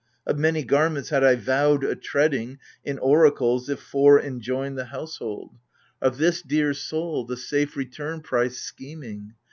[0.25, 5.51] Of many garments had I vowed a treading (In oracles if fore enjoined the household)
[5.51, 6.11] AGAMEMNON.
[6.11, 9.35] 79 Of this dear soul the safe return price scheming